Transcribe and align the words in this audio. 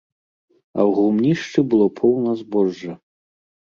А 0.77 0.81
ў 0.85 0.91
гумнішчы 1.01 1.59
было 1.75 1.87
поўна 2.03 2.31
збожжа. 2.45 2.93